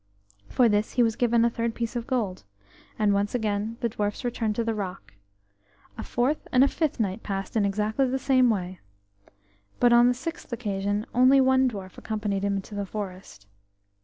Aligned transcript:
For 0.49 0.67
this 0.67 0.93
he 0.93 1.03
was 1.03 1.15
given 1.15 1.45
a 1.45 1.49
third 1.51 1.75
piece 1.75 1.95
of 1.95 2.07
gold, 2.07 2.43
and 2.97 3.13
once 3.13 3.35
again 3.35 3.77
the 3.81 3.89
dwarfs 3.89 4.25
returned 4.25 4.55
to 4.55 4.63
the 4.63 4.73
rock. 4.73 5.13
A 5.95 6.01
fourth 6.01 6.47
and 6.51 6.63
a 6.63 6.67
fifth 6.67 6.99
night 6.99 7.21
passed 7.21 7.55
in 7.55 7.65
exactly 7.65 8.09
the 8.09 8.17
same 8.17 8.49
way, 8.49 8.79
but 9.79 9.93
on 9.93 10.07
the 10.07 10.15
sixth 10.15 10.51
occasion 10.51 11.05
only 11.13 11.39
one 11.39 11.69
dwarf 11.69 11.99
accompanied 11.99 12.41
him 12.43 12.63
to 12.63 12.73
the 12.73 12.87
forest. 12.87 13.45